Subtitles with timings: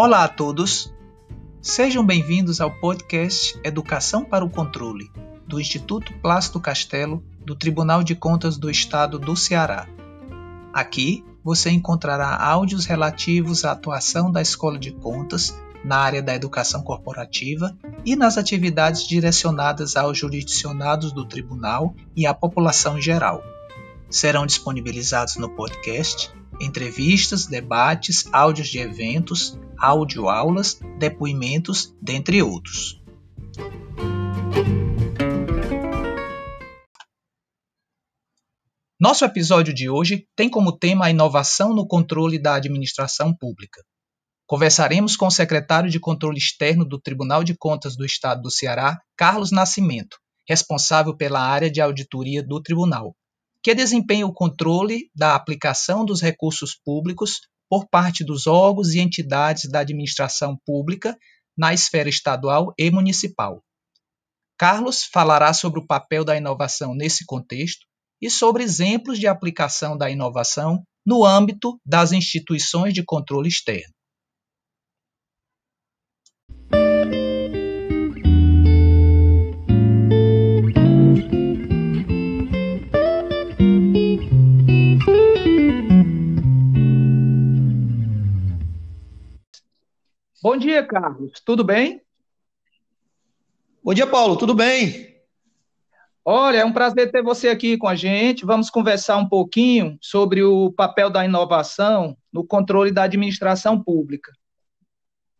[0.00, 0.94] Olá a todos!
[1.60, 5.10] Sejam bem-vindos ao podcast Educação para o Controle,
[5.44, 9.88] do Instituto Plácido Castelo, do Tribunal de Contas do Estado do Ceará.
[10.72, 16.80] Aqui você encontrará áudios relativos à atuação da Escola de Contas na área da educação
[16.80, 23.42] corporativa e nas atividades direcionadas aos jurisdicionados do tribunal e à população em geral.
[24.08, 33.00] Serão disponibilizados no podcast entrevistas, debates, áudios de eventos, audioaulas, depoimentos, dentre outros.
[39.00, 43.80] Nosso episódio de hoje tem como tema a inovação no controle da administração pública.
[44.44, 48.98] Conversaremos com o secretário de Controle Externo do Tribunal de Contas do Estado do Ceará,
[49.16, 50.16] Carlos Nascimento,
[50.48, 53.14] responsável pela área de auditoria do tribunal,
[53.62, 59.70] que desempenha o controle da aplicação dos recursos públicos por parte dos órgãos e entidades
[59.70, 61.16] da administração pública
[61.56, 63.62] na esfera estadual e municipal.
[64.58, 67.86] Carlos falará sobre o papel da inovação nesse contexto
[68.20, 73.94] e sobre exemplos de aplicação da inovação no âmbito das instituições de controle externo.
[90.40, 91.40] Bom dia, Carlos.
[91.44, 92.00] Tudo bem?
[93.82, 94.36] Bom dia, Paulo.
[94.36, 95.16] Tudo bem?
[96.24, 98.46] Olha, é um prazer ter você aqui com a gente.
[98.46, 104.32] Vamos conversar um pouquinho sobre o papel da inovação no controle da administração pública.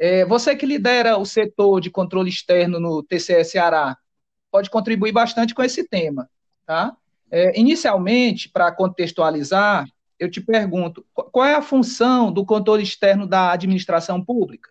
[0.00, 3.96] É, você que lidera o setor de controle externo no TCE Ceará,
[4.50, 6.28] pode contribuir bastante com esse tema.
[6.66, 6.96] Tá?
[7.30, 9.86] É, inicialmente, para contextualizar,
[10.18, 14.70] eu te pergunto, qual é a função do controle externo da administração pública?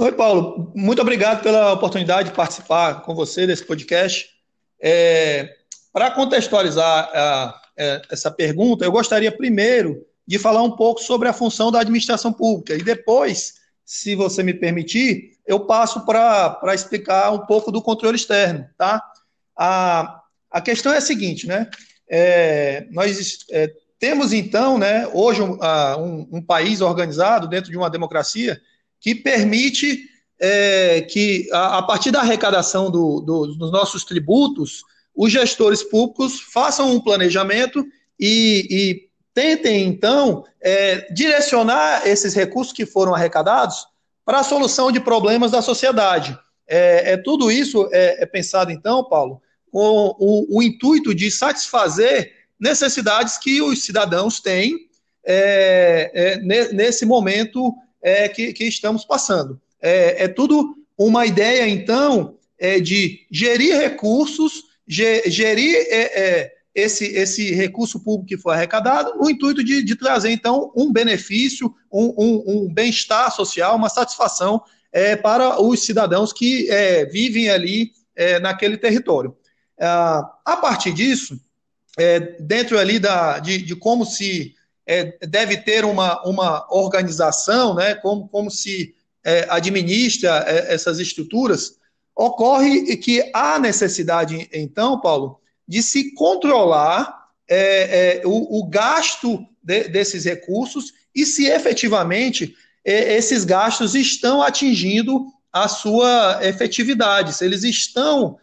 [0.00, 0.70] Oi, Paulo.
[0.76, 4.30] Muito obrigado pela oportunidade de participar com você desse podcast.
[4.80, 5.56] É,
[5.92, 11.26] Para contextualizar a, a, é, essa pergunta, eu gostaria primeiro de falar um pouco sobre
[11.26, 13.54] a função da administração pública e depois,
[13.84, 19.02] se você me permitir, eu passo para explicar um pouco do controle externo, tá?
[19.56, 21.68] A, a questão é a seguinte, né?
[22.08, 25.58] É, nós é, temos então, né, hoje um,
[25.98, 28.60] um, um país organizado dentro de uma democracia
[29.00, 30.08] que permite
[30.40, 34.82] é, que, a, a, partir da arrecadação do, do, dos nossos tributos,
[35.14, 37.84] os gestores públicos façam um planejamento
[38.18, 43.86] e, e tentem, então, é, direcionar esses recursos que foram arrecadados
[44.24, 46.38] para a solução de problemas da sociedade.
[46.66, 52.32] É, é tudo isso é, é, pensado, então, Paulo, com o, o, intuito de satisfazer
[52.60, 54.76] necessidades que os cidadãos têm
[55.24, 56.36] é, é,
[56.72, 59.60] nesse momento é, que, que, estamos passando.
[59.80, 67.52] É, é, tudo uma ideia, então, é, de gerir recursos, gerir é, é, esse, esse
[67.52, 72.44] recurso público que foi arrecadado, no intuito de, de trazer, então, um benefício, um, um,
[72.46, 76.68] um bem-estar social, uma satisfação é, para os cidadãos que
[77.12, 77.92] vivem ali
[78.40, 79.36] naquele território.
[79.78, 81.38] a partir disso,
[82.40, 84.56] dentro ali da, de, de como se
[84.88, 91.76] é, deve ter uma, uma organização, né, como, como se é, administra é, essas estruturas,
[92.16, 95.38] ocorre que há necessidade, então, Paulo,
[95.68, 103.14] de se controlar é, é, o, o, gasto de, desses recursos e se efetivamente é,
[103.16, 108.38] esses gastos estão atingindo a sua efetividade, se eles estão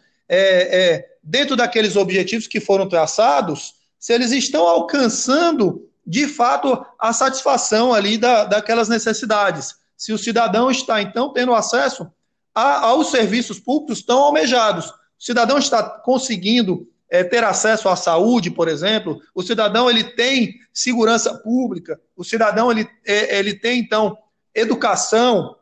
[1.22, 8.16] dentro daqueles objetivos que foram traçados, se eles estão alcançando de fato, a satisfação ali
[8.16, 9.74] da, daquelas necessidades.
[9.96, 12.06] Se o cidadão está, então, tendo acesso
[12.54, 14.92] a, aos serviços públicos tão almejados, o
[15.24, 21.34] cidadão está conseguindo é, ter acesso à saúde, por exemplo, o cidadão ele tem segurança
[21.34, 24.16] pública, o cidadão ele, é, ele tem, então,
[24.54, 25.56] educação.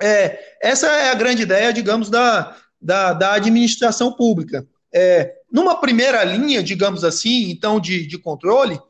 [0.00, 4.66] É, essa é a grande ideia, digamos, da, da, da administração pública.
[4.92, 8.80] É, numa primeira linha, digamos assim, então, de, de controle,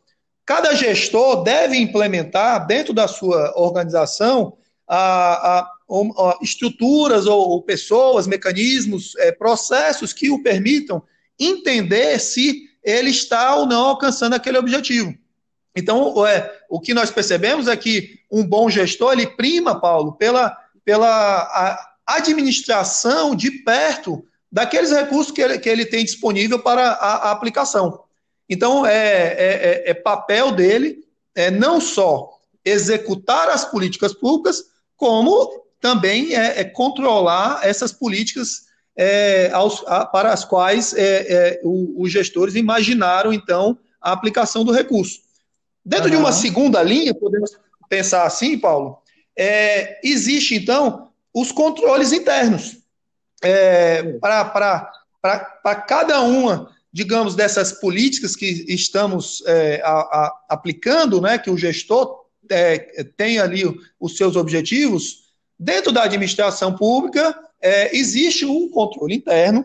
[0.50, 8.26] Cada gestor deve implementar dentro da sua organização a, a, a estruturas ou, ou, pessoas,
[8.26, 11.05] mecanismos, é, processos que o permitam
[11.38, 15.14] entender se ele está ou não alcançando aquele objetivo.
[15.76, 20.58] Então, é, o que nós percebemos é que um bom gestor ele prima, Paulo, pela,
[20.85, 27.31] pela administração de perto daqueles recursos que ele, que ele tem disponível para a, a
[27.31, 28.10] aplicação.
[28.50, 31.05] Então, é, é, é, é papel dele
[31.37, 34.64] é, não só executar as políticas públicas,
[34.97, 42.11] como também é, é controlar essas políticas é, aos, a, para as quais é os
[42.11, 45.20] gestores imaginaram, então, a aplicação do recurso.
[45.85, 46.11] Dentro uhum.
[46.11, 47.52] de uma segunda linha, podemos
[47.88, 48.99] pensar assim, Paulo,
[49.38, 52.79] é, existe, então, os controles internos.
[53.43, 61.50] É, para cada uma, digamos, dessas políticas que estamos é, a, a, aplicando, né, que
[61.50, 63.62] o gestor é, tem ali
[63.98, 69.64] os seus objetivos, dentro da administração pública é, existe um controle interno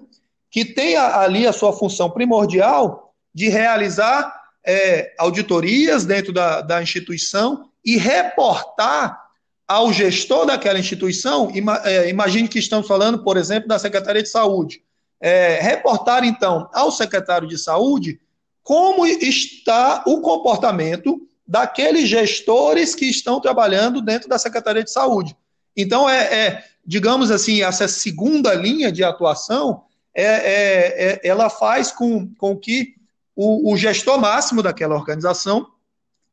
[0.51, 4.33] que tem ali a sua função primordial de realizar
[4.66, 9.25] é, auditorias dentro da, da instituição e reportar
[9.68, 11.51] ao gestor daquela instituição,
[11.83, 14.83] é, imagine que estamos falando, por exemplo, da Secretaria de Saúde,
[15.22, 18.20] é, reportar então ao secretário de Saúde
[18.64, 25.38] como está o comportamento daqueles gestores que estão trabalhando dentro da Secretaria de Saúde.
[25.78, 29.84] Então, é, é digamos assim, essa segunda linha de atuação,
[30.14, 32.96] é, é, é ela faz com, com que
[33.36, 35.68] o, o gestor máximo daquela organização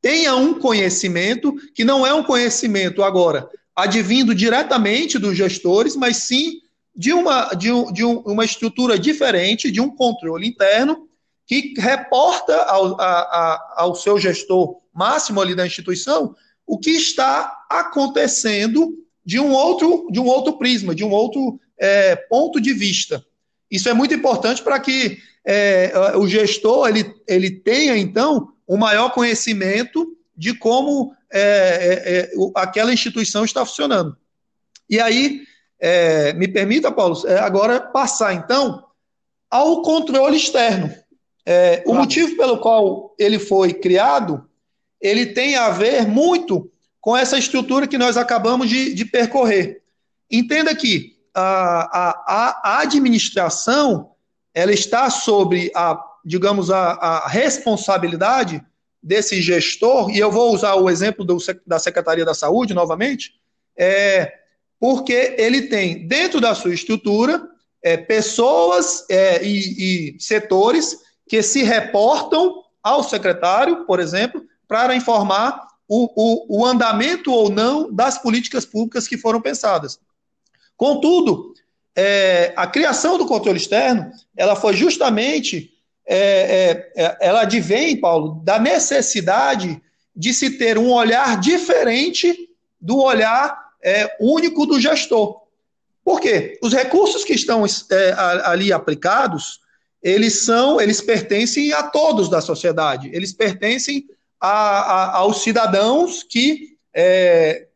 [0.01, 6.62] tenha um conhecimento que não é um conhecimento agora advindo diretamente dos gestores, mas sim
[6.95, 11.09] de uma, de, um, de um, uma estrutura diferente, de um controle interno,
[11.47, 16.35] que reporta ao, a, a, ao seu gestor máximo ali da instituição
[16.67, 22.17] o que está acontecendo de um outro, de um outro prisma, de um outro é,
[22.17, 23.25] ponto de vista.
[23.71, 29.11] Isso é muito importante para que é, o gestor ele, ele tenha, então, um maior
[29.11, 34.17] conhecimento de como é, é, é aquela instituição está funcionando.
[34.89, 35.43] E aí,
[35.83, 38.87] é, me permita, Paulo, agora passar, então,
[39.51, 40.95] ao controle externo.
[41.85, 44.49] o motivo pelo qual ele foi criado,
[45.01, 46.71] ele tem a ver muito
[47.01, 49.83] com essa estrutura que nós acabamos de, de percorrer.
[50.31, 54.13] Entenda que a, a, a administração
[54.55, 58.65] ela está sobre a, digamos, a, a responsabilidade
[59.03, 63.35] desse gestor, e eu vou usar o exemplo do, da Secretaria da Saúde novamente,
[63.77, 64.42] é,
[64.83, 67.49] porque ele tem dentro da sua estrutura
[67.81, 70.99] é, pessoas é, e, e setores
[71.29, 77.95] que se reportam ao secretário, por exemplo, para informar o, o, o, andamento ou não
[77.95, 80.01] das políticas públicas que foram pensadas.
[80.77, 81.55] Contudo,
[81.95, 85.71] é, a criação do controle externo, ela foi justamente,
[86.05, 89.81] é, é, é, ela advém, Paulo, da necessidade
[90.15, 92.49] de se ter um olhar diferente
[92.81, 95.43] do olhar é, único do gestor.
[96.05, 96.59] Por quê?
[96.63, 98.13] Os recursos que estão é,
[98.45, 99.61] ali aplicados,
[100.03, 104.07] eles são, eles pertencem a todos da sociedade, eles pertencem
[104.41, 106.73] a, a, aos cidadãos que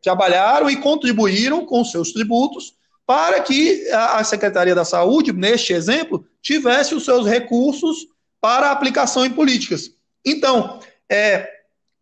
[0.03, 6.93] trabalharam e contribuíram com seus tributos para que a Secretaria da Saúde, neste exemplo, tivesse
[6.93, 8.05] os seus recursos
[8.39, 9.89] para aplicação em políticas.
[10.23, 10.79] Então,
[11.09, 11.56] é,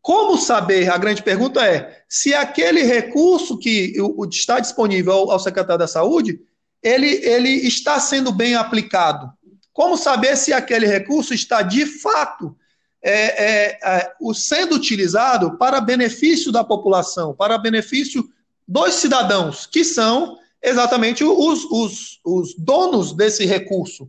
[0.05, 0.87] como saber?
[0.91, 3.95] A grande pergunta é se aquele recurso que
[4.29, 6.39] está disponível ao, secretário da Saúde,
[6.83, 9.33] ele, ele está sendo bem aplicado.
[9.73, 12.55] Como saber se aquele recurso está de fato
[13.01, 18.29] é, é, é, sendo utilizado para benefício da população, para benefício
[18.67, 24.07] dos cidadãos, que são exatamente os, os, os donos desse recurso.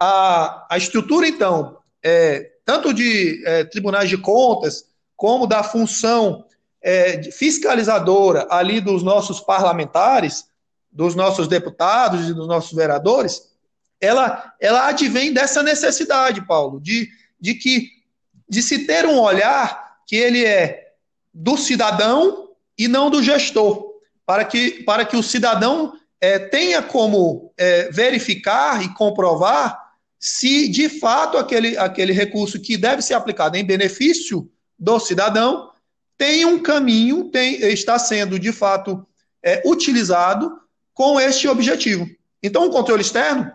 [0.00, 4.87] A, a estrutura, então, é, tanto de é, tribunais de contas,
[5.18, 6.44] como da função
[6.80, 10.46] é, fiscalizadora ali dos nossos parlamentares,
[10.92, 13.42] dos nossos deputados e dos nossos vereadores,
[14.00, 17.08] ela, ela advém dessa necessidade, Paulo, de,
[17.38, 17.88] de que
[18.48, 20.92] de se ter um olhar que ele é
[21.34, 23.88] do cidadão e não do gestor
[24.24, 29.76] para que, para que o cidadão é, tenha como é, verificar e comprovar
[30.18, 35.70] se de fato aquele, aquele recurso que deve ser aplicado em benefício do cidadão
[36.16, 39.06] tem um caminho, tem, está sendo de fato
[39.42, 40.58] é, utilizado
[40.92, 42.08] com este objetivo.
[42.42, 43.50] Então, o controle externo,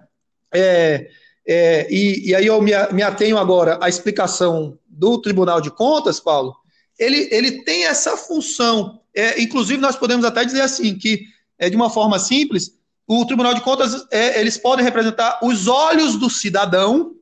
[0.53, 1.09] é,
[1.45, 6.19] é, e, e, aí eu me, me atenho agora à explicação do Tribunal de Contas,
[6.19, 6.55] Paulo,
[6.97, 11.25] ele, ele tem essa função é, inclusive, nós podemos até dizer assim, que
[11.59, 12.71] é, de uma forma simples,
[13.05, 17.13] o Tribunal de Contas, é, eles podem representar os olhos do cidadão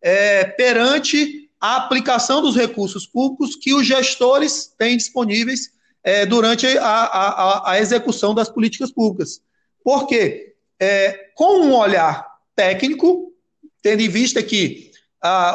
[0.00, 5.70] é, perante a aplicação dos recursos públicos que os gestores têm disponíveis
[6.02, 9.40] é, durante a, a, a, execução das políticas públicas.
[9.84, 10.56] Por quê?
[10.80, 12.26] É, com um olhar
[12.56, 13.32] técnico,
[13.80, 14.90] tendo em vista que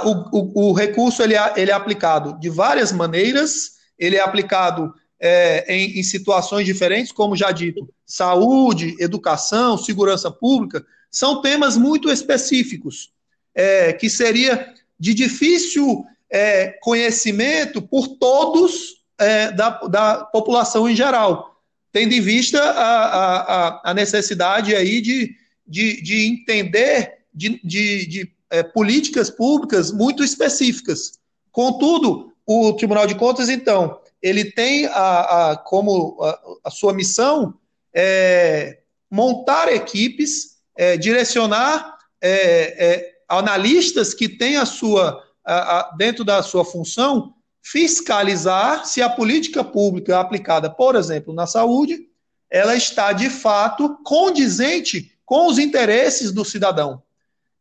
[0.06, 4.94] o, o, o recurso ele é, ele é aplicado de várias maneiras, ele é aplicado
[5.20, 12.10] é, em, em, situações diferentes, como já dito, saúde, educação, segurança pública, são temas muito
[12.10, 13.12] específicos,
[13.54, 21.62] é, que seria de difícil é, conhecimento por todos é, da, da população em geral,
[21.92, 25.36] tendo em vista a, a, a necessidade aí de,
[25.66, 31.20] de, de entender de, de, de é, políticas públicas muito específicas.
[31.52, 37.54] Contudo, o Tribunal de Contas, então, ele tem a, a como a, a, sua missão
[37.94, 46.42] é, montar equipes, é, direcionar é, é analistas que têm a sua, a, dentro da
[46.42, 52.08] sua função, fiscalizar se a política pública aplicada, por exemplo, na saúde,
[52.50, 57.04] ela está de fato condizente com os interesses do cidadão.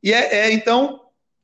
[0.03, 1.01] E é, é então,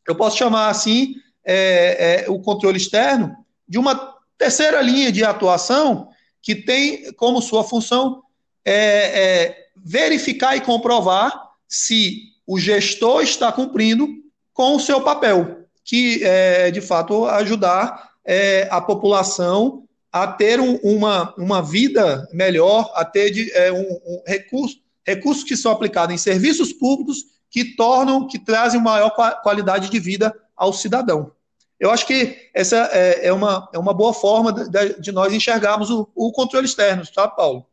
[0.07, 3.37] eu posso chamar assim é, é, o controle externo
[3.67, 6.09] de uma terceira linha de atuação
[6.41, 8.23] que tem como sua função
[8.65, 14.07] é, é, verificar e comprovar se o gestor está cumprindo
[14.53, 20.77] com o seu papel, que é, de fato, ajudar é, a população a ter um,
[20.83, 26.15] uma, uma vida melhor, a ter de, é, um, um recurso, recursos que são aplicados
[26.15, 29.11] em serviços públicos que tornam, que trazem maior
[29.43, 31.33] qualidade de vida ao cidadão.
[31.81, 35.89] Eu acho que essa é, é uma, é uma boa forma de, de nós enxergarmos
[35.89, 37.67] o, o controle externo, tá, Paulo?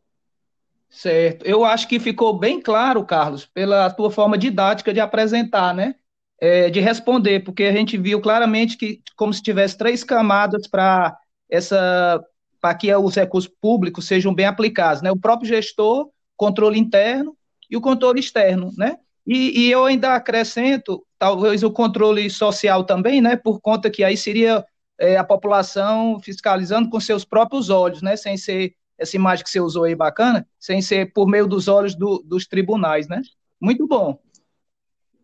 [0.90, 1.44] Certo.
[1.46, 5.94] Eu acho que ficou bem claro, Carlos, pela tua forma didática de apresentar, né?
[6.40, 11.16] É, de responder, porque a gente viu claramente que como se tivesse três camadas para
[11.48, 12.20] essa
[12.60, 15.10] para que os recursos públicos sejam bem aplicados, né?
[15.10, 17.36] O próprio gestor, controle interno
[17.70, 18.96] e o controle externo, né?
[19.26, 23.36] E, e eu ainda acrescento, talvez o controle social também, né?
[23.36, 24.64] Por conta que aí seria
[24.98, 28.16] é, a população fiscalizando com seus próprios olhos, né?
[28.16, 31.94] Sem ser essa imagem que você usou aí bacana, sem ser por meio dos olhos
[31.94, 33.22] do, dos tribunais, né?
[33.58, 34.20] Muito bom.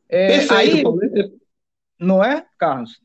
[0.09, 1.33] É, Perfeito, aí,
[2.01, 3.01] Não é, Carlos?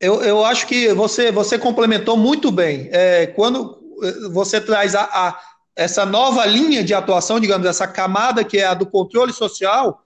[0.00, 2.88] Eu, eu acho que você, você complementou muito bem.
[2.92, 5.40] É, quando eh, você traz a, a,
[5.74, 10.04] essa nova linha de atuação, digamos, essa camada que é a do controle social,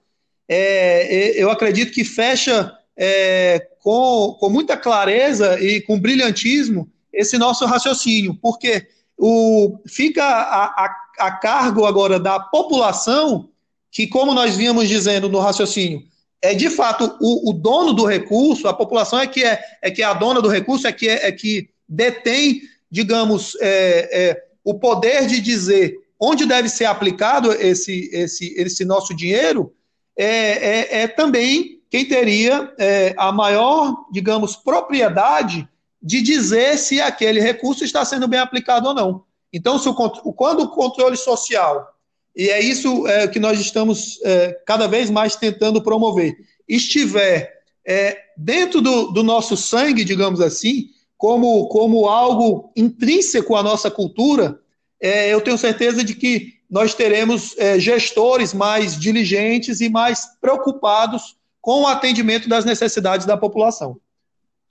[0.49, 7.65] é, eu acredito que fecha é, com, com muita clareza e com brilhantismo esse nosso
[7.65, 13.49] raciocínio, porque o, fica a, a, a cargo agora da população,
[13.91, 16.01] que, como nós vínhamos dizendo no raciocínio,
[16.41, 20.01] é de fato o, o, dono do recurso, a população é que é, é que
[20.01, 24.73] é a dona do recurso, é que, é, é que detém, digamos, é, é, o
[24.73, 29.73] poder de dizer onde deve ser aplicado esse, esse, esse nosso dinheiro,
[30.17, 35.67] é, é, é também quem teria é, a maior, digamos, propriedade
[36.03, 39.23] de dizer se aquele recurso está sendo bem aplicado ou não.
[39.53, 39.93] Então, se o,
[40.33, 41.87] quando o controle social,
[42.35, 46.35] e é isso é, que nós estamos é, cada vez mais tentando promover,
[46.67, 47.53] estiver
[47.87, 54.59] é, dentro do, do, nosso sangue, digamos assim, como, como algo intrínseco à nossa cultura,
[54.99, 61.37] é, eu tenho certeza de que nós teremos é, gestores mais diligentes e mais preocupados
[61.61, 63.99] com o atendimento das necessidades da população.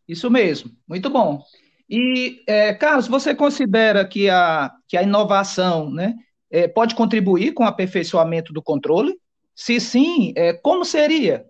[0.08, 1.42] Isso mesmo, muito bom.
[1.88, 6.14] E, é, Carlos, você considera que a, que a inovação né,
[6.50, 9.14] é, pode contribuir com o aperfeiçoamento do controle?
[9.54, 11.44] Se sim, é, como seria?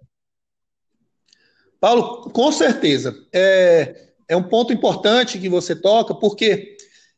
[1.80, 3.14] Paulo, com certeza.
[3.32, 6.76] É, é um ponto importante que você toca, porque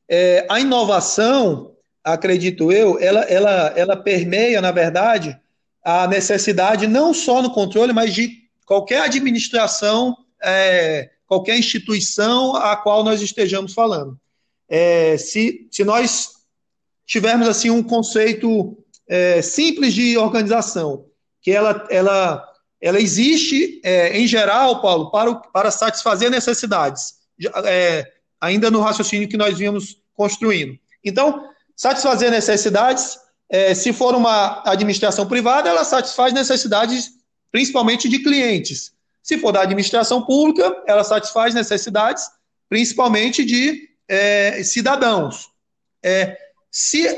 [0.09, 5.39] é, a inovação, acredito eu, ela, ela, ela permeia, na verdade,
[5.83, 13.03] a necessidade não só no controle, mas de qualquer administração é, qualquer instituição a qual
[13.03, 14.17] nós estejamos falando.
[14.69, 16.35] É, se, se nós
[17.05, 21.07] tivermos assim um conceito é, simples de organização,
[21.43, 22.49] que ela, ela,
[22.81, 27.15] ela existe é, em geral, Paulo, para, para satisfazer necessidades,
[27.65, 28.11] é,
[28.41, 30.79] ainda no raciocínio que nós vimos construindo.
[31.05, 33.19] Então, satisfazer necessidades,
[33.51, 37.11] é, se for uma administração privada, ela satisfaz necessidades
[37.51, 38.94] principalmente de clientes.
[39.25, 42.31] Se for da administração pública, ela satisfaz necessidades,
[42.69, 45.49] principalmente de é, cidadãos.
[46.03, 46.37] É,
[46.71, 47.09] se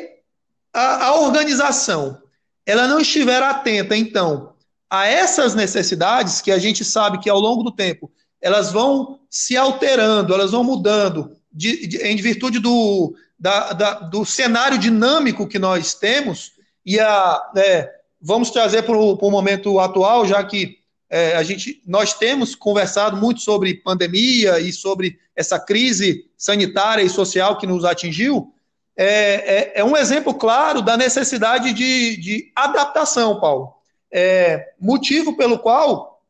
[0.73, 2.23] a, a organização
[2.65, 4.55] ela não estiver atenta, então,
[4.89, 9.57] a essas necessidades, que a gente sabe que ao longo do tempo elas vão se
[9.57, 15.59] alterando, elas vão mudando, de, de, em virtude do, da, da, do cenário dinâmico que
[15.59, 16.53] nós temos,
[16.85, 20.86] e a, é, vamos trazer para o momento atual, já que
[21.17, 27.09] é, a gente, nós temos conversado muito sobre pandemia e sobre essa crise sanitária e
[27.09, 28.53] social que nos atingiu,
[28.95, 33.73] é, é, é um exemplo claro da necessidade de, de adaptação, Paulo.
[34.13, 36.23] É, motivo pelo qual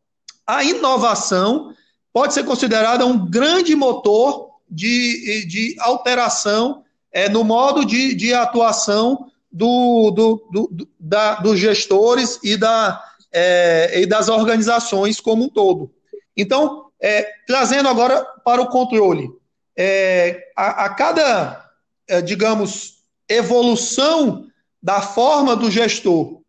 [0.47, 1.75] a inovação
[2.13, 9.27] pode ser considerada um grande motor de, de alteração é, no modo de, de atuação
[9.51, 13.03] do, do, do, da, dos gestores e, da,
[13.39, 15.93] é, e das organizações como um todo.
[16.35, 19.29] Então, é, trazendo agora para o controle,
[19.77, 21.71] é, a, a, cada,
[22.09, 24.47] é, digamos, evolução
[24.83, 26.41] da forma do gestor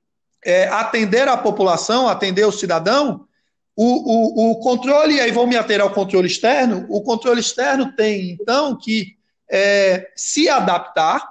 [0.46, 3.28] é, atender a população, atender o cidadão,
[3.76, 8.32] o, o, o controle, aí vou me ater ao controle externo, o controle externo tem,
[8.32, 9.18] então, que
[9.52, 11.22] é, se adaptar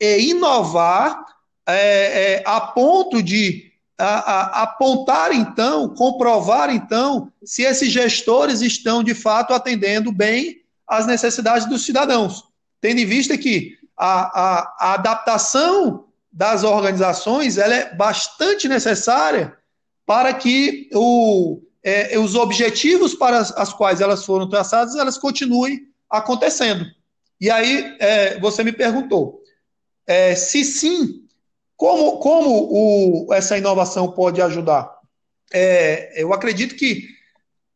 [0.00, 1.24] e inovar
[2.44, 9.54] a ponto de a, a, apontar, então, comprovar, então, se esses gestores estão, de fato,
[9.54, 12.44] atendendo bem às necessidades dos cidadãos.
[12.80, 19.56] Tendo em vista que a, a adaptação das organizações ela é bastante necessária
[20.04, 25.86] para que o, é, os objetivos para as, as, quais elas foram traçadas elas continuem
[26.10, 26.84] acontecendo.
[27.40, 29.40] E aí é, você me perguntou
[30.06, 31.23] é, se sim,
[31.76, 34.90] como, como o, essa inovação pode ajudar?
[35.52, 37.08] É, eu acredito que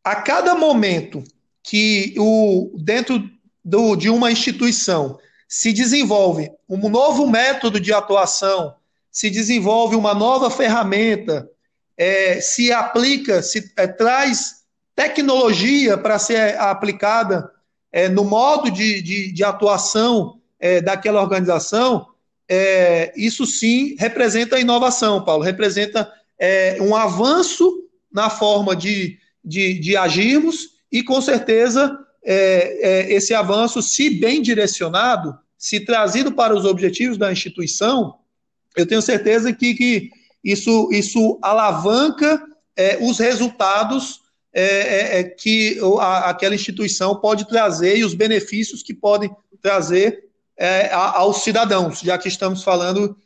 [0.03, 1.23] a cada momento
[1.63, 3.23] que o, dentro
[3.63, 8.75] do, de uma instituição se desenvolve um novo método de atuação,
[9.11, 11.49] se desenvolve uma nova ferramenta,
[11.97, 14.63] é, se aplica, se é, traz
[14.95, 17.51] tecnologia para ser aplicada
[17.91, 22.07] é, no modo de, de, de atuação é, daquela organização,
[22.49, 29.95] é, isso sim representa inovação, Paulo, representa é, um avanço na forma de, de, de
[29.95, 36.65] agirmos e, com certeza, é, é, esse avanço, se bem direcionado, se trazido para os
[36.65, 38.15] objetivos da instituição,
[38.75, 40.09] eu tenho certeza que, que
[40.43, 42.41] isso, isso alavanca
[42.75, 49.29] é, os resultados é, que aquela instituição pode trazer e os benefícios que podem
[49.61, 50.28] trazer
[50.59, 53.17] é, aos cidadãos, já que estamos falando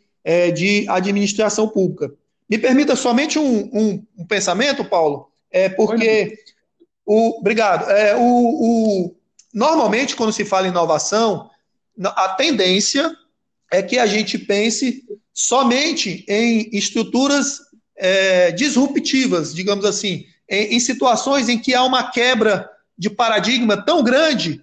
[0.55, 2.09] de administração pública.
[2.49, 6.37] Me permita somente um, um, um pensamento, Paulo, é porque
[7.05, 7.89] o, obrigado.
[7.89, 9.15] É, o, o,
[9.53, 11.49] normalmente, quando se fala em inovação,
[12.03, 13.13] a tendência
[13.71, 17.59] é que a gente pense somente em estruturas
[17.95, 24.03] é, disruptivas, digamos assim, em, em, situações em que há uma quebra de paradigma tão
[24.03, 24.61] grande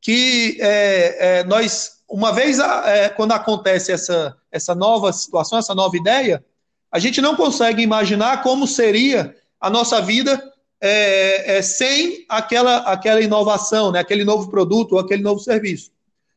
[0.00, 5.96] que é, é, nós, uma vez é, quando acontece essa, essa nova situação, essa nova
[5.96, 6.44] ideia,
[6.90, 10.40] a gente não consegue imaginar como seria a nossa vida
[10.80, 15.90] é, é, sem aquela, aquela inovação, né, aquele novo produto ou aquele novo serviço.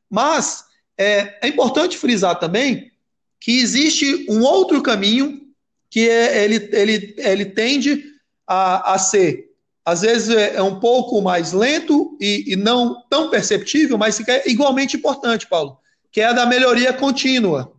[0.10, 0.65] Mas
[0.97, 2.91] é, é importante frisar também
[3.39, 5.41] que existe um outro caminho
[5.89, 8.05] que é, ele, ele, ele tende
[8.47, 9.48] a, a ser,
[9.89, 14.30] às vezes é, é um pouco mais lento e, e não tão perceptível, mas que
[14.30, 15.78] é igualmente importante, Paulo,
[16.12, 17.71] que é a da melhoria contínua.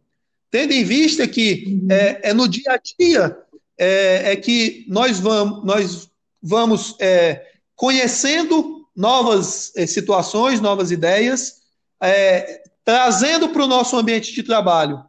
[0.50, 1.88] Tendo em vista que uhum.
[1.90, 3.38] é, é no dia a dia
[3.78, 6.08] é, é que nós vamos, nós
[6.42, 11.60] vamos é, conhecendo novas é, situações, novas ideias,
[12.02, 15.04] é, trazendo para o nosso ambiente de trabalho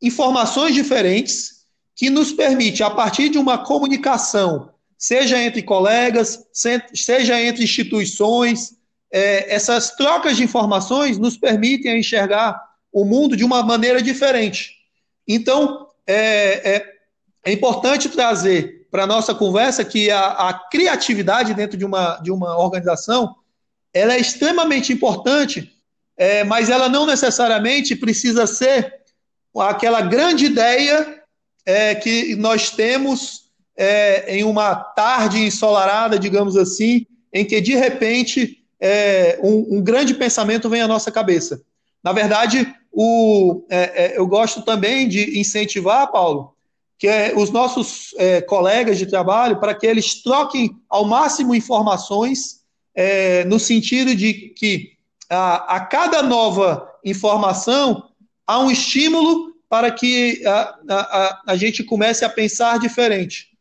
[0.00, 1.62] informações diferentes
[1.96, 4.71] que nos permite, a partir de uma comunicação,
[5.02, 6.46] seja entre colegas,
[6.94, 8.76] seja entre instituições,
[9.10, 12.62] essas trocas de informações nos permitem enxergar
[12.92, 14.70] o mundo de uma maneira diferente.
[15.26, 16.92] Então, é, é,
[17.44, 22.30] é importante trazer para a nossa conversa que a, a, criatividade dentro de uma, de
[22.30, 23.34] uma organização
[23.92, 25.72] ela é extremamente importante,
[26.16, 29.00] é, mas ela não necessariamente precisa ser
[29.58, 31.24] aquela grande ideia
[31.66, 33.41] é, que nós temos
[33.82, 40.14] é, em uma tarde ensolarada, digamos assim, em que de repente é, um, um, grande
[40.14, 41.60] pensamento vem à nossa cabeça.
[42.02, 46.54] Na verdade, o, é, é, eu gosto também de incentivar, Paulo,
[46.96, 52.62] que é os nossos é, colegas de trabalho, para que eles troquem ao máximo informações,
[53.46, 54.92] no sentido de que
[55.30, 58.04] a, a, cada nova informação
[58.46, 63.51] há um estímulo para que a, a, a gente comece a pensar diferente.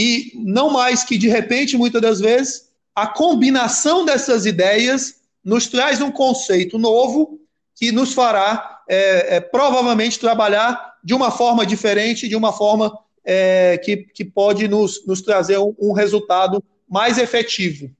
[0.00, 6.00] E não mais que, de repente, muitas das vezes, a combinação dessas ideias nos traz
[6.00, 7.40] um conceito novo
[7.74, 13.76] que nos fará é, é, provavelmente trabalhar de uma forma diferente, de uma forma é,
[13.78, 17.90] que, que pode nos, nos trazer um, um resultado mais efetivo.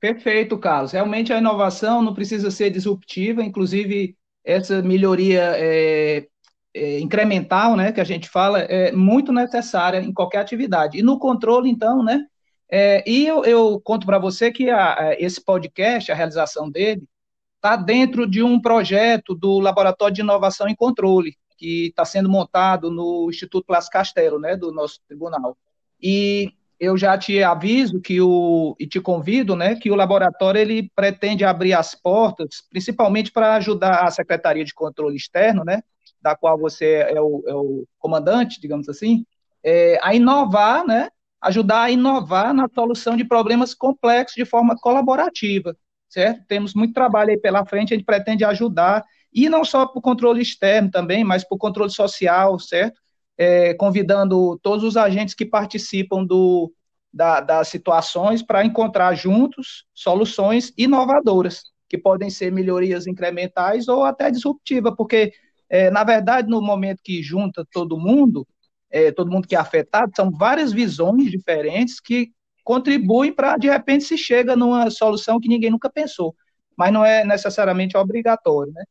[0.00, 0.90] Perfeito, Carlos.
[0.90, 6.26] Realmente a inovação não precisa ser disruptiva, inclusive essa melhoria é,
[6.74, 10.98] é, incremental, né, que a gente fala, é muito necessária em qualquer atividade.
[10.98, 12.24] E no controle, então, né,
[12.70, 17.02] é, e eu, eu conto para você que a, a, esse podcast, a realização dele,
[17.56, 22.90] está dentro de um projeto do Laboratório de Inovação e Controle, que está sendo montado
[22.90, 25.56] no Instituto Las Castelo, né, do nosso tribunal.
[26.02, 30.90] E eu já te aviso que o e te convido, né, que o laboratório ele
[30.96, 35.82] pretende abrir as portas, principalmente para ajudar a Secretaria de Controle Externo, né,
[36.22, 39.26] da qual você é o, é o comandante, digamos assim,
[39.64, 41.08] é, a inovar, né,
[41.40, 45.76] ajudar a inovar na solução de problemas complexos de forma colaborativa
[46.12, 46.44] certo?
[46.46, 50.02] Temos muito trabalho aí pela frente, a gente pretende ajudar, e não só para o
[50.02, 53.00] controle externo também, mas para o controle social, certo?
[53.38, 56.70] É, convidando todos os agentes que participam do,
[57.10, 64.30] da, das situações para encontrar juntos soluções inovadoras, que podem ser melhorias incrementais ou até
[64.30, 65.32] disruptivas, porque,
[65.72, 68.46] é, na verdade, no momento que junta todo mundo,
[68.90, 72.30] é, todo mundo que é afetado, são várias visões diferentes que
[72.62, 76.36] contribuem para, de repente, se chega numa solução que ninguém nunca pensou,
[76.76, 78.84] mas não é necessariamente obrigatório, né?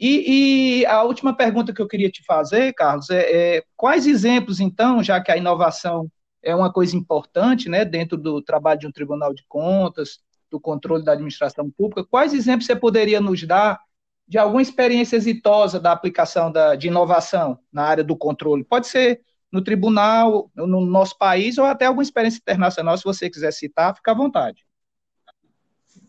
[0.00, 4.60] E, e a última pergunta que eu queria te fazer, Carlos, é, é, quais exemplos,
[4.60, 6.10] então, já que a inovação
[6.42, 11.04] é uma coisa importante, né, dentro do trabalho de um tribunal de contas, do controle
[11.04, 13.78] da administração pública, quais exemplos você poderia nos dar
[14.26, 18.64] de alguma experiência exitosa da aplicação da, de inovação na área do controle?
[18.64, 19.20] Pode ser
[19.52, 24.10] no tribunal, no nosso país, ou até alguma experiência internacional, se você quiser citar, fica
[24.10, 24.64] à vontade.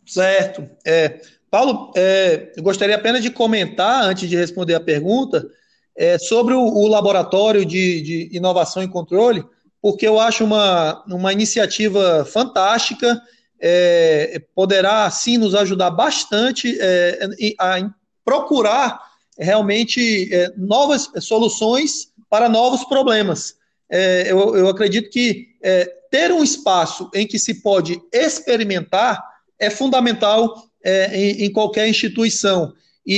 [0.06, 0.68] Certo.
[0.86, 5.48] É, Paulo, é, eu gostaria apenas de comentar, antes de responder a pergunta,
[5.96, 9.44] é, sobre o, o laboratório de, de, inovação e controle,
[9.82, 13.22] porque eu acho uma, uma iniciativa fantástica,
[13.62, 17.20] é, poderá, sim, nos ajudar bastante é,
[17.60, 17.80] a
[18.26, 19.00] procurar
[19.38, 23.56] realmente é, novas soluções para novos problemas.
[23.90, 29.24] É, eu, eu, acredito que é, ter um espaço em que se pode experimentar
[29.60, 32.74] é fundamental é, em, em, qualquer instituição.
[33.06, 33.16] E,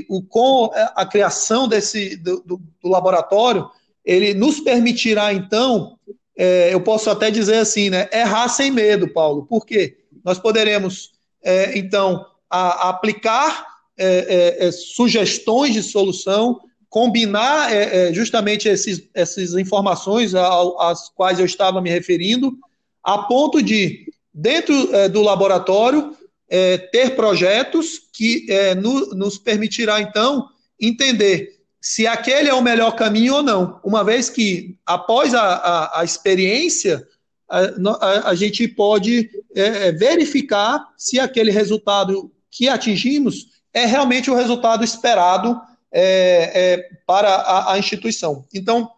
[0.00, 3.70] e, o, com a criação desse do, do, do, laboratório,
[4.04, 5.96] ele nos permitirá, então,
[6.36, 9.46] é, eu posso até dizer assim, né, errar sem medo, Paulo.
[9.46, 9.98] Por quê?
[10.24, 13.69] Nós poderemos, é, então, a, a aplicar
[14.00, 16.60] é, sugestões de solução,
[16.90, 22.58] combinar é, é, justamente esses, essas informações às quais eu estava me referindo,
[23.02, 26.16] a ponto de, dentro é, do laboratório,
[26.48, 30.48] é, ter projetos que é, no, nos permitirá, então,
[30.80, 36.00] entender se aquele é o melhor caminho ou não, uma vez que, após a, a,
[36.00, 37.06] a experiência,
[37.48, 44.84] a, a, gente pode é, verificar se aquele resultado que atingimos é realmente o resultado
[44.84, 45.60] esperado
[45.92, 48.44] é, é, para a, a, instituição.
[48.54, 48.90] Então,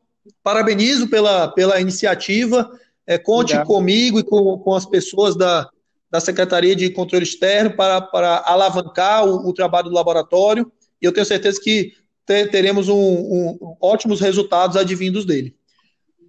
[0.42, 2.70] parabenizo pela, pela iniciativa,
[3.06, 3.66] é, conte Obrigado.
[3.66, 5.68] comigo e com, com as pessoas da,
[6.10, 11.12] da Secretaria de Controle Externo para, para alavancar o, o trabalho do laboratório, e eu
[11.12, 11.92] tenho certeza que
[12.24, 15.56] teremos um, um, ótimos resultados advindos dele.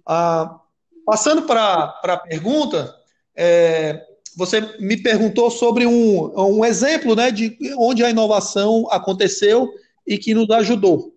[0.06, 0.58] Ah,
[1.06, 2.94] passando para a pergunta,
[3.36, 4.04] é,
[4.36, 9.68] você me perguntou sobre um, um exemplo né, de onde a inovação aconteceu
[10.06, 11.14] e que nos ajudou.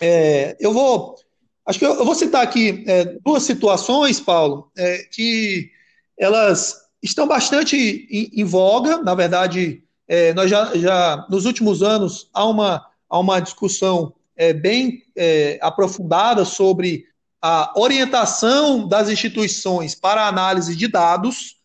[0.00, 1.16] É, eu vou,
[1.66, 5.70] acho que eu, eu vou citar aqui é, duas situações, Paulo, é, que
[6.18, 7.76] elas estão bastante
[8.10, 8.98] em, em voga.
[9.02, 14.52] Na verdade, é, nós já, já nos últimos anos há uma, há uma discussão é,
[14.52, 17.06] bem é, aprofundada sobre
[17.40, 21.55] a orientação das instituições para a análise de dados.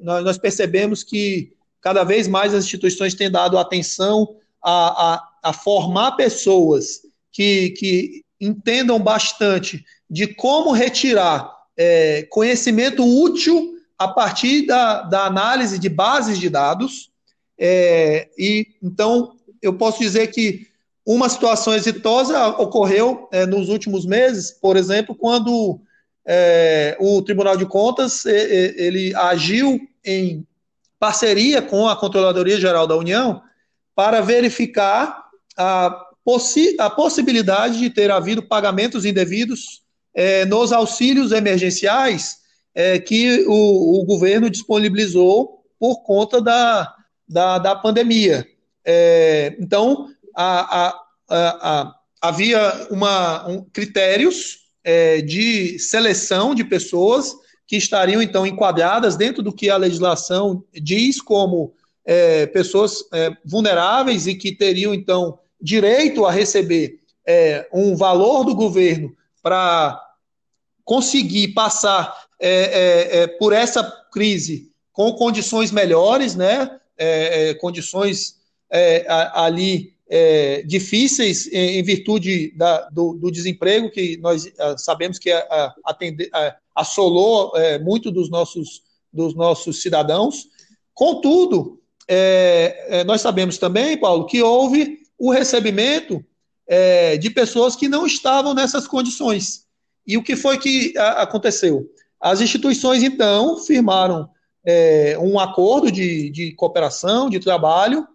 [0.00, 5.52] Nós, nós percebemos que cada vez mais as instituições têm dado atenção a, a, a
[5.52, 15.02] formar pessoas que, que entendam bastante de como retirar é, conhecimento útil a partir da,
[15.02, 17.10] da análise de bases de dados.
[17.58, 20.66] É, e então eu posso dizer que
[21.04, 25.80] uma situação exitosa ocorreu é, nos últimos meses, por exemplo, quando
[26.26, 30.46] é, o Tribunal de Contas ele agiu em
[30.98, 33.42] parceria com a Controladoria Geral da União
[33.94, 35.24] para verificar
[35.56, 42.38] a, possi a possibilidade de ter havido pagamentos indevidos é, nos auxílios emergenciais
[42.74, 46.94] é, que o, o, governo disponibilizou por conta da,
[47.28, 48.46] da, da pandemia.
[48.84, 57.34] É, então, a, a, a, havia uma, um, critérios é, de seleção de pessoas
[57.66, 64.28] que estariam, então, enquadradas dentro do que a legislação diz como é, pessoas é, vulneráveis
[64.28, 70.00] e que teriam, então, direito a receber é, um valor do governo para
[70.84, 76.78] conseguir passar é, é, por essa crise com condições melhores, né?
[77.60, 78.36] condições
[79.34, 79.95] ali
[80.66, 85.30] difíceis em, virtude da, do, do, desemprego que nós sabemos que
[85.84, 86.30] atende,
[86.74, 90.46] assolou muito dos nossos, dos nossos cidadãos.
[90.94, 91.80] Contudo,
[93.04, 96.24] nós sabemos também, Paulo, que houve o recebimento
[96.66, 99.64] é, de pessoas que não estavam nessas condições.
[100.06, 101.88] E o que foi que a, aconteceu?
[102.20, 104.28] As instituições, então, firmaram
[104.64, 108.06] é, um acordo de, de cooperação, de trabalho,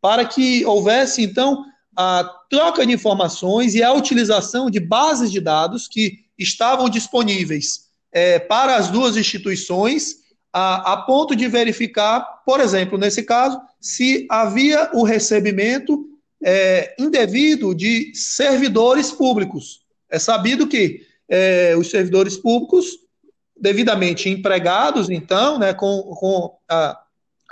[0.00, 1.64] para que houvesse, então,
[1.96, 8.38] a troca de informações e a utilização de bases de dados que estavam disponíveis é,
[8.38, 10.16] para as duas instituições,
[10.52, 16.06] a, a, ponto de verificar, por exemplo, nesse caso, se havia o recebimento
[16.42, 19.82] é, indevido de servidores públicos.
[20.10, 22.86] É sabido que é, os servidores públicos,
[23.56, 26.98] devidamente empregados, então, né, com, com a,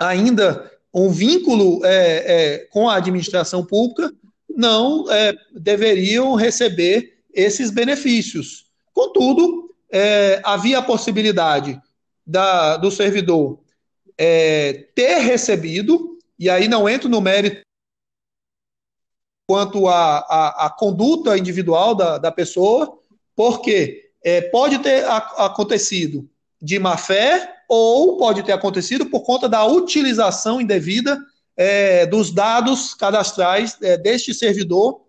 [0.01, 4.13] ainda um vínculo é, é com a administração pública,
[4.49, 8.67] não é, deveriam receber esses benefícios.
[8.93, 11.81] Contudo, é, havia a possibilidade
[12.27, 13.61] da, do servidor
[14.97, 17.63] ter recebido, e aí não entro no mérito
[19.49, 22.99] quanto à, conduta individual da, da pessoa,
[23.37, 26.29] porque é, pode ter acontecido
[26.61, 31.21] de má fé ou pode ter acontecido por conta da utilização indevida
[31.57, 35.03] é, dos dados cadastrais é, deste servidor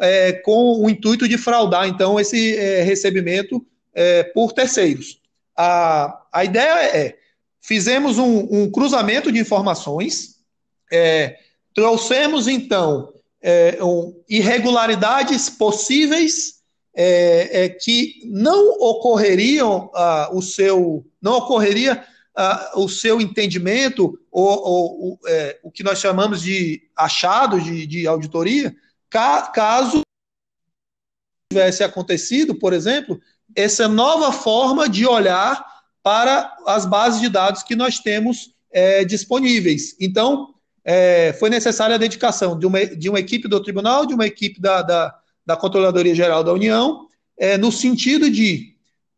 [0.00, 5.20] é, com o intuito de fraudar, então, esse é, recebimento é, por terceiros.
[5.56, 7.16] A, a ideia é,
[7.60, 10.36] fizemos um, um cruzamento de informações,
[11.74, 13.78] trouxemos, então, é,
[14.28, 16.55] irregularidades possíveis
[16.96, 22.02] é, é, que não ocorreriam ah, o seu não ocorreria
[22.34, 28.06] ah, o seu entendimento ou, ou é, o que nós chamamos de achado de, de
[28.06, 28.74] auditoria
[29.10, 30.00] ca, caso
[31.52, 33.20] tivesse acontecido por exemplo
[33.54, 35.64] essa nova forma de olhar
[36.02, 39.96] para as bases de dados que nós temos é, disponíveis.
[40.00, 40.54] Então
[40.84, 44.60] é, foi necessária a dedicação de uma, de uma equipe do tribunal, de uma equipe
[44.60, 47.06] da, da, da Controladoria Geral da União,
[47.38, 48.74] é, no sentido de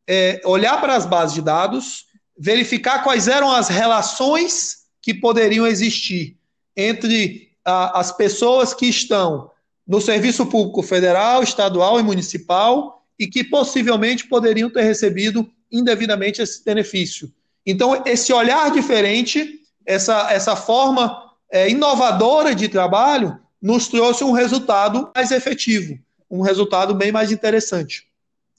[0.06, 2.04] é, olhar para as bases de dados,
[2.38, 6.36] verificar quais eram as relações que poderiam existir
[6.76, 9.50] entre a, as pessoas que estão
[9.86, 16.62] no serviço público federal, estadual e municipal e que possivelmente poderiam ter recebido indevidamente esse
[16.62, 17.32] benefício.
[17.66, 25.10] Então, esse olhar diferente, essa, essa forma é, inovadora de trabalho nos trouxe um resultado
[25.14, 25.98] mais efetivo,
[26.30, 28.06] um resultado bem mais interessante.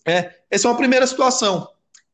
[0.05, 1.69] É, essa é uma primeira situação.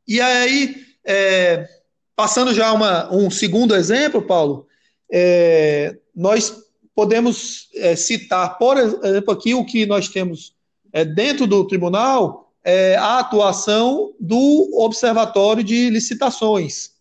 [0.07, 1.67] E aí, é,
[2.15, 4.67] passando já uma, um segundo exemplo, Paulo,
[5.11, 6.63] é, nós
[6.95, 10.55] podemos é, citar, por exemplo, aqui o que nós temos
[10.93, 16.91] é, dentro do tribunal, é, a atuação do Observatório de Licitações,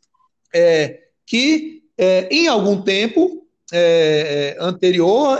[1.27, 1.83] que
[2.31, 3.45] em algum tempo
[4.61, 5.39] anterior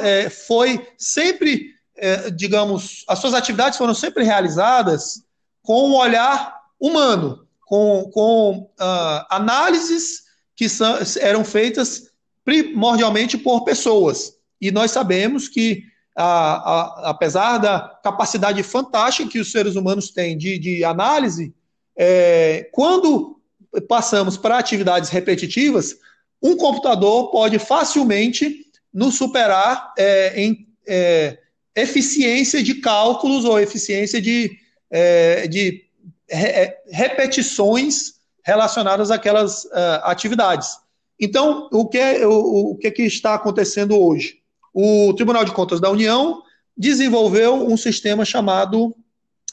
[0.49, 5.25] foi sempre, é, digamos, as suas atividades foram sempre realizadas
[5.63, 10.25] com um olhar humano, com, com uh, análises
[10.57, 12.11] que são, eram feitas
[12.45, 14.35] primordialmente por pessoas.
[14.61, 15.83] E nós sabemos que,
[16.17, 21.55] a, a, apesar da capacidade fantástica que os seres humanos têm de, de análise,
[21.97, 23.41] é, quando
[23.89, 25.97] passamos para atividades repetitivas,
[26.43, 31.39] um computador pode facilmente nos superar é, em é,
[31.75, 34.57] eficiência de cálculos ou eficiência de,
[34.91, 35.85] é, de
[36.29, 40.79] re é, repetições relacionadas àquelas uh, atividades.
[41.19, 44.39] Então, o que, é, o, o que, que está acontecendo hoje?
[44.73, 46.43] O Tribunal de Contas da União
[46.77, 48.95] desenvolveu um sistema chamado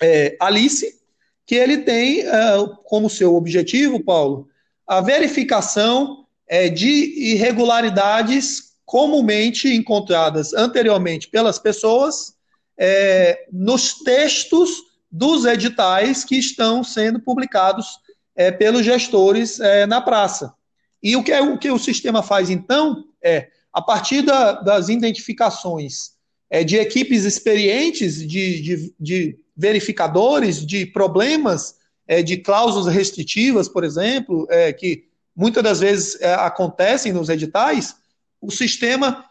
[0.02, 1.00] é, Alice,
[1.46, 4.48] que ele tem uh, como seu objetivo, Paulo,
[4.88, 12.34] a verificação é, de irregularidades comumente encontradas anteriormente pelas pessoas
[12.77, 14.69] é, nos textos
[15.10, 17.88] dos editais que estão sendo publicados
[18.36, 20.54] é, pelos gestores é, na praça.
[21.01, 24.89] E o que, é, o que o sistema faz, então, é, a partir da, das
[24.89, 26.12] identificações
[26.49, 33.86] é, de equipes experientes de, de, de verificadores de problemas é, de cláusulas restritivas, por
[33.86, 34.45] exemplo,
[34.77, 37.95] que muitas das vezes acontecem nos editais,
[38.41, 39.25] o sistema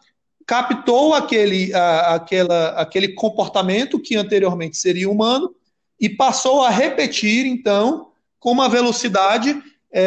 [0.45, 5.53] captou aquele, a, aquela, aquele comportamento que anteriormente seria humano
[5.99, 8.07] e passou a repetir, então,
[8.39, 10.01] com uma velocidade é,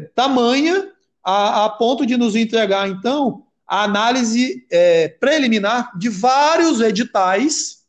[0.14, 0.88] tamanha
[1.22, 7.80] a, a, ponto de nos entregar, então, a análise é, preliminar de vários editais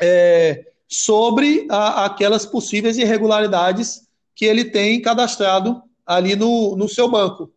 [0.00, 4.02] é, sobre a, aquelas possíveis irregularidades
[4.34, 7.52] que ele tem cadastrado ali no, no seu banco.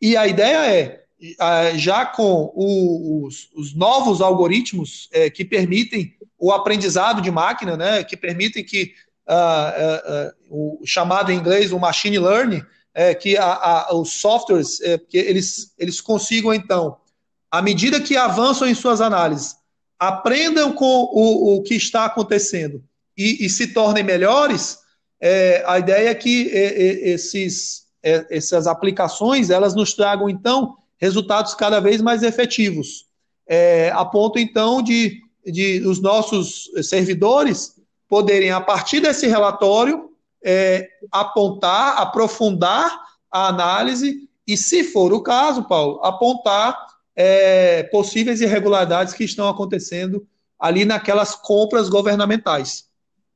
[0.00, 1.01] E a ideia é,
[1.76, 8.16] já com os, os, novos algoritmos é, que permitem o aprendizado de máquina, né, que
[8.16, 8.92] permitem que
[9.28, 12.62] uh, uh, uh, o chamado em inglês o machine learning,
[12.94, 16.96] é, que a, a, os softwares é, que eles, eles consigam então,
[17.50, 19.56] à medida que avançam em suas análises,
[19.98, 22.82] aprendam com o, o que está acontecendo
[23.16, 24.78] e, e se tornem melhores,
[25.20, 31.52] é, a ideia é que é, é, esses, essas aplicações elas nos tragam então resultados
[31.54, 33.06] cada vez mais efetivos,
[33.92, 37.74] a ponto então de, de os nossos servidores
[38.08, 40.10] poderem a partir desse relatório
[41.10, 42.98] apontar, aprofundar
[43.30, 46.76] a análise e, se for o caso, Paulo, apontar
[47.16, 50.26] é, possíveis irregularidades que estão acontecendo
[50.58, 52.84] ali naquelas compras governamentais.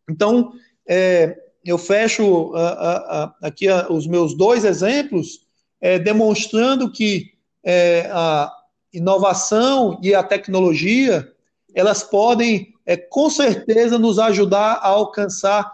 [0.09, 0.53] Então,
[0.89, 5.41] é, eu fecho a, a, a, aqui os meus dois exemplos,
[5.81, 7.33] é, demonstrando que
[7.67, 8.51] é, a
[8.93, 11.31] inovação e a tecnologia
[11.75, 15.71] elas podem, é, com certeza, nos ajudar a alcançar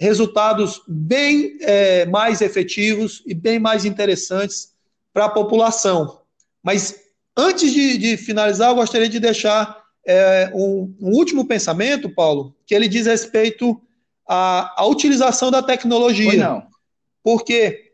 [0.00, 4.72] resultados bem é, mais efetivos e bem mais interessantes
[5.12, 6.20] para a população.
[6.62, 7.02] Mas
[7.36, 12.74] Antes de, de finalizar, eu gostaria de deixar é, um, um, último pensamento, Paulo, que
[12.74, 13.80] ele diz respeito
[14.28, 16.32] à, à utilização da tecnologia.
[17.22, 17.92] Porque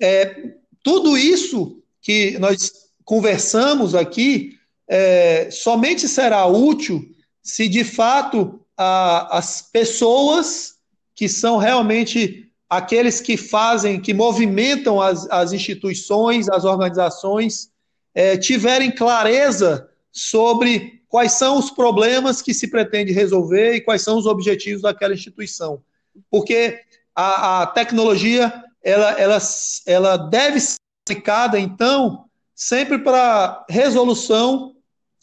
[0.00, 2.70] é, tudo isso que nós
[3.04, 4.52] conversamos aqui
[4.88, 7.04] é, somente será útil
[7.42, 10.76] se de fato a, as pessoas
[11.16, 17.70] que são realmente aqueles que fazem, que movimentam as, as instituições, as organizações,
[18.14, 24.16] é, tiverem clareza sobre quais são os problemas que se pretende resolver e quais são
[24.16, 25.82] os objetivos daquela instituição.
[26.30, 26.78] Porque
[27.12, 29.38] a, a tecnologia ela, ela,
[29.88, 34.74] ela deve ser aplicada, então, sempre para resolução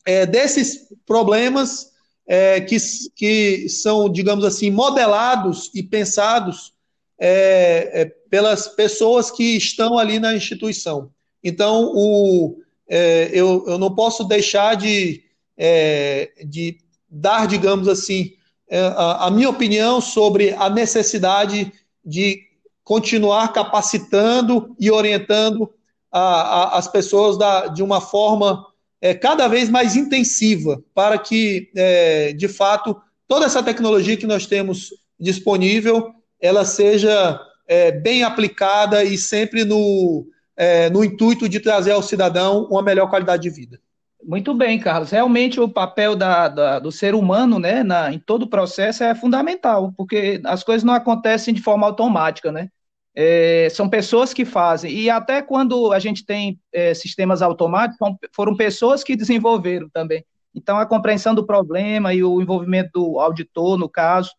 [0.05, 1.91] é, desses problemas
[2.25, 2.77] é, que,
[3.13, 6.71] que são, digamos assim, modelados e pensados
[7.19, 11.11] é, é pelas pessoas que estão ali na instituição.
[11.43, 15.21] Então, o, é, eu, eu não posso deixar de,
[15.57, 16.77] é, de
[17.09, 18.31] dar, digamos assim,
[18.71, 21.71] a, a, minha opinião sobre a necessidade
[22.03, 22.52] de
[22.83, 25.69] continuar capacitando e orientando
[26.11, 28.65] a, a, as pessoas da, de uma forma
[29.01, 32.95] é, cada vez mais intensiva, para que, é, de fato,
[33.27, 40.25] toda essa tecnologia que nós temos disponível, ela seja é, bem aplicada e sempre no,
[40.55, 43.79] é, no intuito de trazer ao cidadão uma melhor qualidade de vida.
[44.25, 45.11] Muito bem, Carlos.
[45.11, 49.13] Realmente o papel da, da, do ser humano né, na, em todo o processo é
[49.13, 52.69] fundamental, porque as coisas não acontecem de forma automática, né?
[53.15, 54.91] É, são pessoas que fazem.
[54.91, 57.99] E até quando a gente tem é, sistemas automáticos,
[58.33, 60.25] foram pessoas que desenvolveram também.
[60.55, 64.31] Então, a compreensão do problema e o envolvimento do auditor, no caso,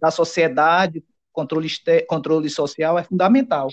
[0.00, 1.68] da sociedade, controle,
[2.06, 3.68] controle social, é fundamental.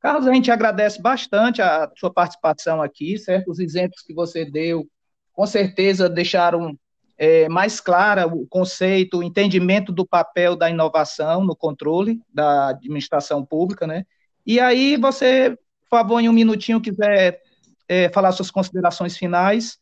[0.00, 3.50] Carlos, a gente agradece bastante a sua participação aqui, certo?
[3.50, 4.84] Os exemplos que você deu,
[5.32, 6.78] com certeza deixaram
[7.18, 13.44] é, mais clara o conceito, o entendimento do papel da inovação no controle da administração
[13.44, 14.04] pública, né?
[14.44, 15.50] E aí você,
[15.82, 17.40] por favor, em um minutinho, quiser
[17.88, 19.78] é, falar suas considerações finais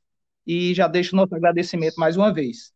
[0.47, 2.73] e já deixo nosso agradecimento mais uma vez.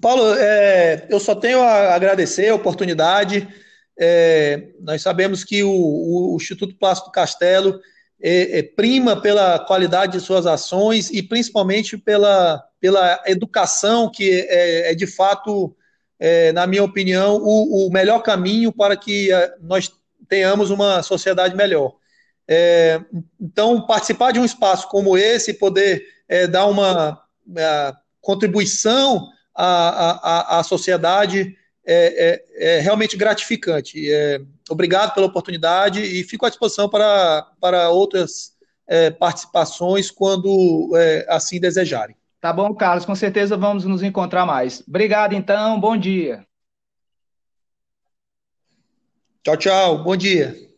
[0.00, 3.48] Paulo, é, eu só tenho a agradecer a oportunidade
[3.98, 7.80] é, nós sabemos que o, o Instituto Plástico Castelo
[8.20, 14.90] é, é, prima pela qualidade de suas ações e principalmente pela, pela educação, que é,
[14.90, 15.74] é de fato,
[16.18, 19.92] é, na minha opinião, o, o, melhor caminho para que é, nós
[20.28, 21.94] tenhamos uma sociedade melhor.
[23.40, 26.04] então, participar de um espaço como esse, poder
[26.50, 27.18] dar uma
[28.20, 31.56] contribuição à, à, à sociedade
[31.90, 34.12] é, é, é realmente gratificante.
[34.12, 34.42] É,
[34.72, 38.52] obrigado pela oportunidade e fico à disposição para, para outras
[38.86, 42.16] é, participações quando é, assim desejarem.
[42.40, 44.82] Tá bom, Carlos, com certeza vamos nos encontrar mais.
[44.86, 46.46] Obrigado, então, bom dia.
[49.42, 50.68] Tchau, tchau, bom dia.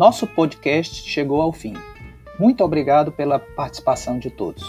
[0.00, 1.74] Nosso podcast chegou ao fim.
[2.40, 4.64] Muito obrigado pela participação de todos.